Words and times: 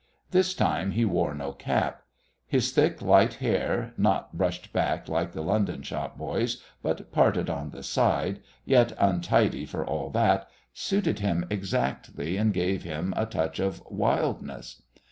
This 0.31 0.55
time 0.55 0.89
he 0.93 1.05
wore 1.05 1.35
no 1.35 1.51
cap. 1.51 2.01
His 2.47 2.71
thick 2.71 3.03
light 3.03 3.35
hair, 3.35 3.93
not 3.99 4.35
brushed 4.35 4.73
back 4.73 5.07
like 5.07 5.31
the 5.33 5.43
London 5.43 5.83
shop 5.83 6.17
boys, 6.17 6.57
but 6.81 7.11
parted 7.11 7.51
on 7.51 7.69
the 7.69 7.83
side, 7.83 8.39
yet 8.65 8.93
untidy 8.97 9.63
for 9.63 9.85
all 9.85 10.09
that, 10.09 10.49
suited 10.73 11.19
him 11.19 11.45
exactly 11.51 12.35
and 12.35 12.51
gave 12.51 12.81
him 12.81 13.13
a 13.15 13.27
touch 13.27 13.59
of 13.59 13.83
wildness. 13.91 14.81